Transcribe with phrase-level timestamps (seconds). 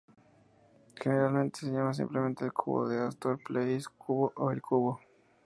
[0.95, 4.99] Generalmente se le llama simplemente El Cubo de Astor Place Cubo, o El Cubo.